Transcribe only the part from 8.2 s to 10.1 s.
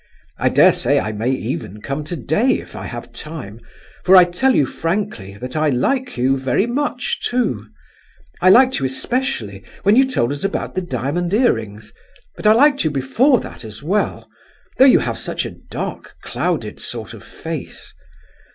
I liked you especially when you